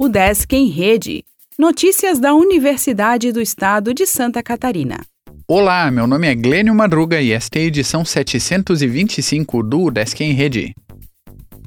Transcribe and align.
O 0.00 0.08
Desk 0.08 0.52
em 0.54 0.68
Rede. 0.68 1.24
Notícias 1.58 2.20
da 2.20 2.32
Universidade 2.32 3.32
do 3.32 3.40
Estado 3.40 3.92
de 3.92 4.06
Santa 4.06 4.40
Catarina. 4.44 5.00
Olá, 5.48 5.90
meu 5.90 6.06
nome 6.06 6.28
é 6.28 6.36
Glênio 6.36 6.72
Madruga 6.72 7.20
e 7.20 7.32
esta 7.32 7.58
é 7.58 7.62
a 7.62 7.64
edição 7.64 8.04
725 8.04 9.60
do 9.60 9.90
Desk 9.90 10.20
em 10.20 10.32
Rede. 10.32 10.72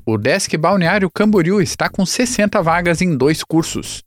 O 0.06 0.18
Desk 0.18 0.56
Balneário 0.56 1.12
Camboriú 1.14 1.62
está 1.62 1.90
com 1.90 2.06
60 2.06 2.62
vagas 2.62 3.02
em 3.02 3.18
dois 3.18 3.44
cursos. 3.44 4.02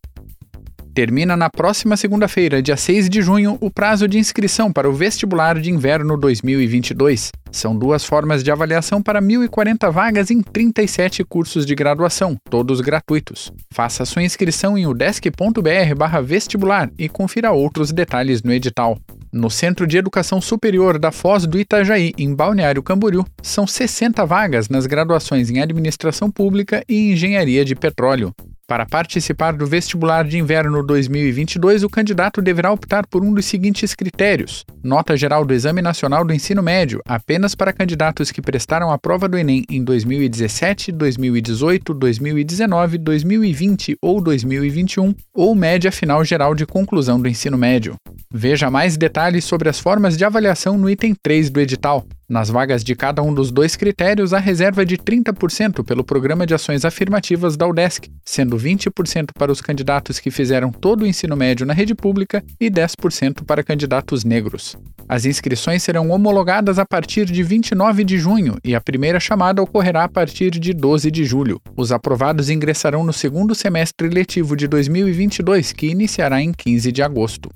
Termina 0.95 1.35
na 1.35 1.49
próxima 1.49 1.97
segunda-feira, 1.97 2.61
dia 2.61 2.77
6 2.77 3.09
de 3.09 3.21
junho, 3.21 3.57
o 3.59 3.69
prazo 3.69 4.07
de 4.07 4.17
inscrição 4.17 4.71
para 4.71 4.89
o 4.89 4.93
vestibular 4.93 5.59
de 5.59 5.69
inverno 5.69 6.15
2022. 6.15 7.33
São 7.51 7.77
duas 7.77 8.05
formas 8.05 8.41
de 8.41 8.49
avaliação 8.49 9.03
para 9.03 9.21
1.040 9.21 9.91
vagas 9.91 10.31
em 10.31 10.41
37 10.41 11.21
cursos 11.25 11.65
de 11.65 11.75
graduação, 11.75 12.37
todos 12.49 12.79
gratuitos. 12.79 13.51
Faça 13.73 14.05
sua 14.05 14.23
inscrição 14.23 14.77
em 14.77 14.87
udesc.br/vestibular 14.87 16.89
e 16.97 17.09
confira 17.09 17.51
outros 17.51 17.91
detalhes 17.91 18.41
no 18.41 18.53
edital. 18.53 18.97
No 19.33 19.49
Centro 19.49 19.85
de 19.85 19.97
Educação 19.97 20.39
Superior 20.39 20.97
da 20.97 21.11
Foz 21.11 21.45
do 21.45 21.59
Itajaí, 21.59 22.13
em 22.17 22.33
Balneário 22.33 22.81
Camboriú, 22.81 23.25
são 23.43 23.67
60 23.67 24.25
vagas 24.25 24.69
nas 24.69 24.85
graduações 24.85 25.49
em 25.49 25.59
Administração 25.59 26.31
Pública 26.31 26.85
e 26.87 27.11
Engenharia 27.11 27.65
de 27.65 27.75
Petróleo. 27.75 28.33
Para 28.67 28.83
participar 28.83 29.53
do 29.53 29.67
vestibular 29.67 30.25
de 30.25 30.39
inverno 30.39 30.81
2022, 30.81 31.83
o 31.83 31.89
candidato 31.89 32.41
deverá 32.41 32.71
optar 32.71 33.05
por 33.05 33.23
um 33.23 33.31
dos 33.31 33.45
seguintes 33.45 33.93
critérios: 33.93 34.65
nota 34.83 35.15
geral 35.15 35.45
do 35.45 35.53
Exame 35.53 35.83
Nacional 35.83 36.25
do 36.25 36.33
Ensino 36.33 36.63
Médio, 36.63 36.99
apenas 37.05 37.53
para 37.53 37.71
candidatos 37.71 38.31
que 38.31 38.41
prestaram 38.41 38.91
a 38.91 38.97
prova 38.97 39.29
do 39.29 39.37
Enem 39.37 39.63
em 39.69 39.83
2017, 39.83 40.91
2018, 40.91 41.93
2019, 41.93 42.97
2020 42.97 43.97
ou 44.01 44.19
2021, 44.19 45.13
ou 45.31 45.53
média 45.53 45.91
final 45.91 46.25
geral 46.25 46.55
de 46.55 46.65
conclusão 46.65 47.21
do 47.21 47.29
ensino 47.29 47.59
médio. 47.59 47.95
Veja 48.33 48.71
mais 48.71 48.97
detalhes 48.97 49.45
sobre 49.45 49.69
as 49.69 49.79
formas 49.79 50.17
de 50.17 50.25
avaliação 50.25 50.75
no 50.75 50.89
item 50.89 51.13
3 51.21 51.51
do 51.51 51.61
edital. 51.61 52.03
Nas 52.27 52.49
vagas 52.49 52.83
de 52.83 52.95
cada 52.95 53.21
um 53.21 53.31
dos 53.31 53.51
dois 53.51 53.75
critérios, 53.75 54.33
a 54.33 54.39
reserva 54.39 54.81
é 54.81 54.85
de 54.85 54.97
30% 54.97 55.83
pelo 55.83 56.03
Programa 56.03 56.47
de 56.47 56.55
Ações 56.55 56.83
Afirmativas 56.83 57.55
da 57.55 57.67
UDESC, 57.67 58.09
sendo 58.25 58.57
20% 58.57 59.29
para 59.37 59.51
os 59.51 59.61
candidatos 59.61 60.19
que 60.19 60.31
fizeram 60.31 60.71
todo 60.71 61.03
o 61.03 61.05
ensino 61.05 61.35
médio 61.35 61.67
na 61.67 61.73
rede 61.73 61.93
pública 61.93 62.43
e 62.59 62.67
10% 62.67 63.43
para 63.45 63.63
candidatos 63.63 64.23
negros. 64.23 64.75
As 65.07 65.25
inscrições 65.25 65.83
serão 65.83 66.09
homologadas 66.09 66.79
a 66.79 66.85
partir 66.85 67.25
de 67.25 67.43
29 67.43 68.03
de 68.03 68.17
junho 68.17 68.57
e 68.63 68.73
a 68.73 68.81
primeira 68.81 69.19
chamada 69.19 69.61
ocorrerá 69.61 70.05
a 70.05 70.09
partir 70.09 70.49
de 70.49 70.73
12 70.73 71.11
de 71.11 71.25
julho. 71.25 71.61
Os 71.77 71.91
aprovados 71.91 72.49
ingressarão 72.49 73.03
no 73.03 73.13
segundo 73.13 73.53
semestre 73.53 74.09
letivo 74.09 74.55
de 74.55 74.67
2022, 74.67 75.73
que 75.73 75.85
iniciará 75.91 76.41
em 76.41 76.51
15 76.51 76.91
de 76.91 77.03
agosto. 77.03 77.51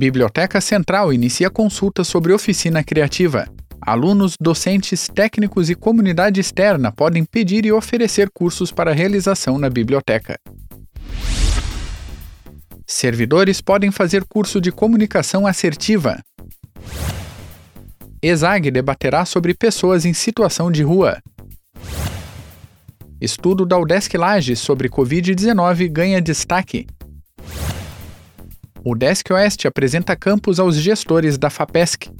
Biblioteca 0.00 0.62
Central 0.62 1.12
inicia 1.12 1.50
consulta 1.50 2.02
sobre 2.04 2.32
oficina 2.32 2.82
criativa. 2.82 3.46
Alunos, 3.82 4.34
docentes, 4.40 5.06
técnicos 5.14 5.68
e 5.68 5.74
comunidade 5.74 6.40
externa 6.40 6.90
podem 6.90 7.22
pedir 7.22 7.66
e 7.66 7.72
oferecer 7.72 8.30
cursos 8.30 8.72
para 8.72 8.94
realização 8.94 9.58
na 9.58 9.68
biblioteca. 9.68 10.38
Servidores 12.86 13.60
podem 13.60 13.90
fazer 13.90 14.24
curso 14.24 14.58
de 14.58 14.72
comunicação 14.72 15.46
assertiva. 15.46 16.18
ESAG 18.22 18.70
debaterá 18.70 19.26
sobre 19.26 19.52
pessoas 19.52 20.06
em 20.06 20.14
situação 20.14 20.72
de 20.72 20.82
rua. 20.82 21.20
Estudo 23.20 23.66
da 23.66 23.78
UDESC 23.78 24.16
Lages 24.16 24.60
sobre 24.60 24.88
Covid-19 24.88 25.92
ganha 25.92 26.22
destaque. 26.22 26.86
O 28.82 28.94
Desk 28.94 29.30
Oeste 29.32 29.68
apresenta 29.68 30.16
campus 30.16 30.58
aos 30.58 30.76
gestores 30.76 31.36
da 31.36 31.50
FAPESC. 31.50 32.10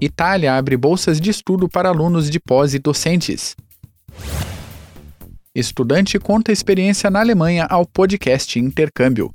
Itália 0.00 0.54
abre 0.54 0.76
bolsas 0.76 1.20
de 1.20 1.28
estudo 1.28 1.68
para 1.68 1.88
alunos 1.88 2.30
de 2.30 2.38
pós 2.38 2.72
e 2.72 2.78
docentes. 2.78 3.56
Estudante 5.52 6.18
conta 6.18 6.52
experiência 6.52 7.10
na 7.10 7.18
Alemanha 7.18 7.66
ao 7.68 7.84
podcast 7.84 8.58
Intercâmbio. 8.58 9.34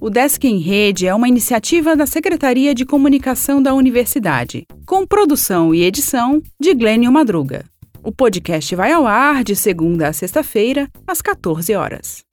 O 0.00 0.10
Desk 0.10 0.44
em 0.44 0.58
Rede 0.58 1.06
é 1.06 1.14
uma 1.14 1.28
iniciativa 1.28 1.94
da 1.94 2.06
Secretaria 2.06 2.74
de 2.74 2.84
Comunicação 2.84 3.62
da 3.62 3.72
Universidade, 3.72 4.66
com 4.84 5.06
produção 5.06 5.72
e 5.72 5.84
edição 5.84 6.42
de 6.60 6.74
Glênio 6.74 7.12
Madruga. 7.12 7.64
O 8.02 8.12
podcast 8.12 8.74
vai 8.74 8.92
ao 8.92 9.06
ar 9.06 9.44
de 9.44 9.54
segunda 9.54 10.08
a 10.08 10.12
sexta-feira, 10.12 10.90
às 11.06 11.22
14 11.22 11.72
horas. 11.74 12.23